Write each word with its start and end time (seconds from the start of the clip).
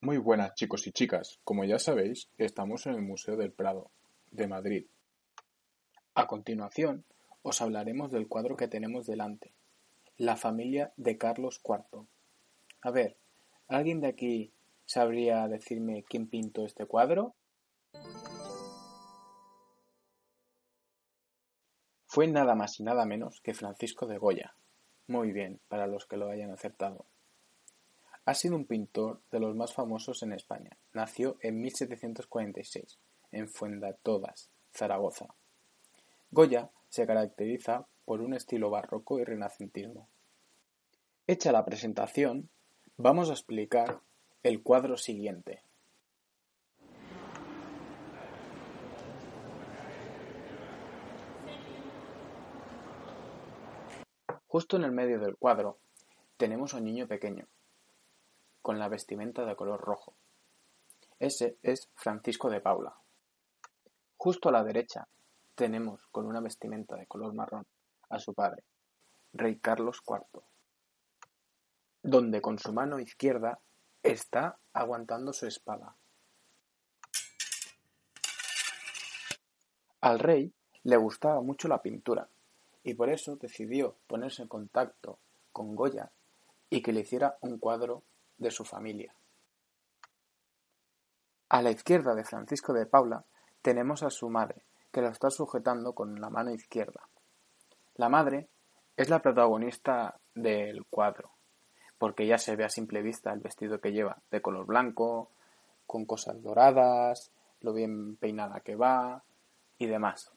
muy 0.00 0.16
buenas 0.16 0.54
chicos 0.54 0.86
y 0.86 0.92
chicas, 0.92 1.40
como 1.44 1.62
ya 1.64 1.78
sabéis, 1.78 2.30
estamos 2.38 2.86
en 2.86 2.94
el 2.94 3.02
Museo 3.02 3.36
del 3.36 3.52
Prado, 3.52 3.90
de 4.30 4.46
Madrid. 4.48 4.86
A 6.14 6.26
continuación, 6.26 7.04
os 7.42 7.60
hablaremos 7.60 8.10
del 8.10 8.28
cuadro 8.28 8.56
que 8.56 8.68
tenemos 8.68 9.06
delante, 9.06 9.52
La 10.16 10.36
familia 10.36 10.94
de 10.96 11.18
Carlos 11.18 11.60
IV. 11.62 12.06
A 12.80 12.90
ver, 12.90 13.18
¿alguien 13.68 14.00
de 14.00 14.08
aquí 14.08 14.54
sabría 14.86 15.46
decirme 15.48 16.02
quién 16.04 16.26
pintó 16.26 16.64
este 16.64 16.86
cuadro? 16.86 17.34
Fue 22.06 22.26
nada 22.26 22.54
más 22.54 22.80
y 22.80 22.84
nada 22.84 23.04
menos 23.04 23.42
que 23.42 23.52
Francisco 23.52 24.06
de 24.06 24.16
Goya. 24.16 24.56
Muy 25.08 25.30
bien, 25.32 25.60
para 25.68 25.86
los 25.86 26.06
que 26.06 26.16
lo 26.16 26.30
hayan 26.30 26.52
acertado. 26.52 27.04
Ha 28.24 28.34
sido 28.34 28.54
un 28.54 28.66
pintor 28.66 29.20
de 29.32 29.40
los 29.40 29.56
más 29.56 29.74
famosos 29.74 30.22
en 30.22 30.32
España. 30.32 30.78
Nació 30.92 31.38
en 31.40 31.60
1746 31.60 33.00
en 33.32 33.48
Fuendatodas, 33.48 34.50
Zaragoza. 34.72 35.34
Goya 36.30 36.70
se 36.88 37.04
caracteriza 37.04 37.88
por 38.04 38.20
un 38.20 38.34
estilo 38.34 38.70
barroco 38.70 39.18
y 39.18 39.24
renacentismo. 39.24 40.08
Hecha 41.26 41.50
la 41.50 41.64
presentación, 41.64 42.48
vamos 42.96 43.28
a 43.28 43.32
explicar 43.32 44.00
el 44.44 44.62
cuadro 44.62 44.96
siguiente. 44.96 45.64
Justo 54.46 54.76
en 54.76 54.84
el 54.84 54.92
medio 54.92 55.18
del 55.18 55.36
cuadro 55.36 55.78
tenemos 56.36 56.74
a 56.74 56.76
un 56.76 56.84
niño 56.84 57.08
pequeño, 57.08 57.48
con 58.62 58.78
la 58.78 58.88
vestimenta 58.88 59.44
de 59.44 59.56
color 59.56 59.80
rojo. 59.80 60.14
Ese 61.18 61.58
es 61.62 61.90
Francisco 61.94 62.48
de 62.48 62.60
Paula. 62.60 62.94
Justo 64.16 64.48
a 64.48 64.52
la 64.52 64.64
derecha 64.64 65.08
tenemos 65.54 66.06
con 66.12 66.26
una 66.26 66.40
vestimenta 66.40 66.96
de 66.96 67.06
color 67.06 67.34
marrón 67.34 67.66
a 68.08 68.18
su 68.18 68.32
padre, 68.34 68.62
Rey 69.32 69.56
Carlos 69.56 70.00
IV, 70.06 70.42
donde 72.02 72.40
con 72.40 72.58
su 72.58 72.72
mano 72.72 72.98
izquierda 73.00 73.58
está 74.02 74.58
aguantando 74.72 75.32
su 75.32 75.46
espada. 75.46 75.96
Al 80.00 80.18
rey 80.18 80.52
le 80.84 80.96
gustaba 80.96 81.40
mucho 81.40 81.68
la 81.68 81.80
pintura 81.80 82.28
y 82.82 82.94
por 82.94 83.08
eso 83.10 83.36
decidió 83.36 83.96
ponerse 84.06 84.42
en 84.42 84.48
contacto 84.48 85.18
con 85.52 85.76
Goya 85.76 86.10
y 86.70 86.82
que 86.82 86.92
le 86.92 87.00
hiciera 87.00 87.38
un 87.40 87.58
cuadro 87.58 88.02
de 88.42 88.50
su 88.50 88.64
familia. 88.64 89.14
A 91.48 91.62
la 91.62 91.70
izquierda 91.70 92.14
de 92.14 92.24
Francisco 92.24 92.72
de 92.72 92.86
Paula 92.86 93.24
tenemos 93.62 94.02
a 94.02 94.10
su 94.10 94.28
madre, 94.28 94.64
que 94.90 95.02
la 95.02 95.10
está 95.10 95.30
sujetando 95.30 95.94
con 95.94 96.20
la 96.20 96.30
mano 96.30 96.50
izquierda. 96.50 97.08
La 97.94 98.08
madre 98.08 98.48
es 98.96 99.08
la 99.08 99.20
protagonista 99.20 100.18
del 100.34 100.84
cuadro, 100.86 101.30
porque 101.98 102.26
ya 102.26 102.38
se 102.38 102.56
ve 102.56 102.64
a 102.64 102.68
simple 102.68 103.02
vista 103.02 103.32
el 103.32 103.40
vestido 103.40 103.80
que 103.80 103.92
lleva, 103.92 104.18
de 104.30 104.42
color 104.42 104.66
blanco, 104.66 105.30
con 105.86 106.04
cosas 106.04 106.42
doradas, 106.42 107.30
lo 107.60 107.72
bien 107.72 108.16
peinada 108.16 108.60
que 108.60 108.76
va 108.76 109.22
y 109.78 109.86
demás. 109.86 110.32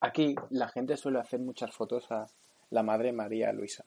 Aquí 0.00 0.34
la 0.50 0.68
gente 0.68 0.96
suele 0.96 1.18
hacer 1.18 1.40
muchas 1.40 1.74
fotos 1.74 2.10
a 2.12 2.26
la 2.70 2.82
madre 2.82 3.12
María 3.12 3.52
Luisa. 3.52 3.84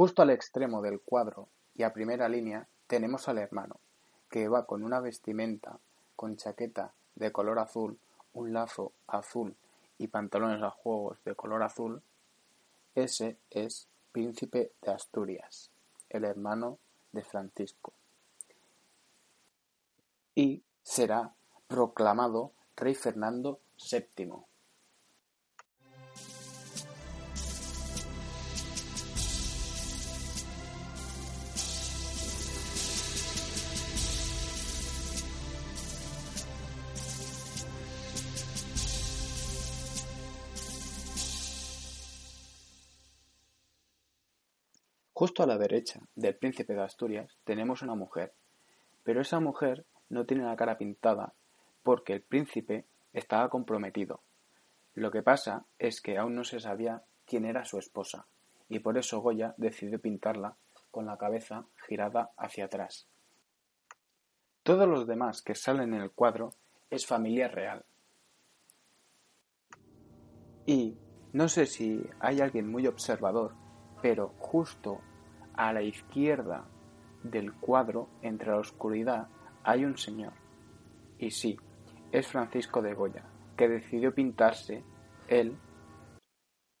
Justo 0.00 0.22
al 0.22 0.30
extremo 0.30 0.80
del 0.80 0.98
cuadro 0.98 1.50
y 1.74 1.82
a 1.82 1.92
primera 1.92 2.26
línea 2.26 2.66
tenemos 2.86 3.28
al 3.28 3.36
hermano, 3.36 3.76
que 4.30 4.48
va 4.48 4.64
con 4.64 4.82
una 4.82 4.98
vestimenta 4.98 5.78
con 6.16 6.38
chaqueta 6.38 6.94
de 7.16 7.30
color 7.32 7.58
azul, 7.58 7.98
un 8.32 8.54
lazo 8.54 8.92
azul 9.06 9.54
y 9.98 10.06
pantalones 10.06 10.62
a 10.62 10.70
juegos 10.70 11.22
de 11.26 11.34
color 11.34 11.62
azul. 11.62 12.00
Ese 12.94 13.36
es 13.50 13.88
Príncipe 14.10 14.72
de 14.80 14.90
Asturias, 14.90 15.68
el 16.08 16.24
hermano 16.24 16.78
de 17.12 17.22
Francisco. 17.22 17.92
Y 20.34 20.62
será 20.82 21.34
proclamado 21.68 22.52
rey 22.74 22.94
Fernando 22.94 23.60
VII. 23.76 24.49
Justo 45.20 45.42
a 45.42 45.46
la 45.46 45.58
derecha 45.58 46.00
del 46.14 46.34
príncipe 46.34 46.72
de 46.72 46.82
Asturias 46.82 47.36
tenemos 47.44 47.82
una 47.82 47.94
mujer, 47.94 48.32
pero 49.04 49.20
esa 49.20 49.38
mujer 49.38 49.84
no 50.08 50.24
tiene 50.24 50.44
la 50.44 50.56
cara 50.56 50.78
pintada 50.78 51.34
porque 51.82 52.14
el 52.14 52.22
príncipe 52.22 52.86
estaba 53.12 53.50
comprometido. 53.50 54.22
Lo 54.94 55.10
que 55.10 55.22
pasa 55.22 55.66
es 55.78 56.00
que 56.00 56.16
aún 56.16 56.36
no 56.36 56.44
se 56.44 56.58
sabía 56.58 57.02
quién 57.26 57.44
era 57.44 57.66
su 57.66 57.78
esposa, 57.78 58.24
y 58.70 58.78
por 58.78 58.96
eso 58.96 59.20
Goya 59.20 59.52
decidió 59.58 60.00
pintarla 60.00 60.56
con 60.90 61.04
la 61.04 61.18
cabeza 61.18 61.66
girada 61.86 62.30
hacia 62.38 62.64
atrás. 62.64 63.06
Todos 64.62 64.88
los 64.88 65.06
demás 65.06 65.42
que 65.42 65.54
salen 65.54 65.92
en 65.92 66.00
el 66.00 66.12
cuadro 66.12 66.54
es 66.88 67.04
familia 67.04 67.48
real. 67.48 67.84
Y 70.64 70.96
no 71.34 71.46
sé 71.50 71.66
si 71.66 72.08
hay 72.20 72.40
alguien 72.40 72.70
muy 72.70 72.86
observador, 72.86 73.52
pero 74.00 74.32
justo 74.38 75.02
a 75.60 75.74
la 75.74 75.82
izquierda 75.82 76.64
del 77.22 77.52
cuadro, 77.52 78.08
entre 78.22 78.48
la 78.48 78.56
oscuridad, 78.56 79.28
hay 79.62 79.84
un 79.84 79.98
señor. 79.98 80.32
Y 81.18 81.32
sí, 81.32 81.58
es 82.12 82.26
Francisco 82.28 82.80
de 82.80 82.94
Goya, 82.94 83.26
que 83.58 83.68
decidió 83.68 84.14
pintarse 84.14 84.82
él. 85.28 85.58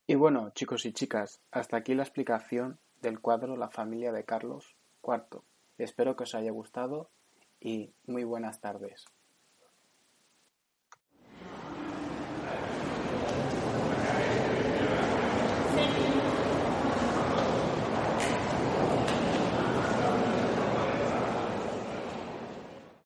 Y 0.06 0.14
bueno, 0.14 0.48
chicos 0.54 0.86
y 0.86 0.94
chicas, 0.94 1.42
hasta 1.50 1.76
aquí 1.76 1.94
la 1.94 2.04
explicación 2.04 2.78
del 3.02 3.20
cuadro 3.20 3.54
La 3.54 3.68
familia 3.68 4.12
de 4.12 4.24
Carlos 4.24 4.78
IV. 5.02 5.42
Espero 5.76 6.16
que 6.16 6.22
os 6.22 6.34
haya 6.34 6.50
gustado 6.50 7.10
y 7.60 7.92
muy 8.06 8.24
buenas 8.24 8.62
tardes. 8.62 9.04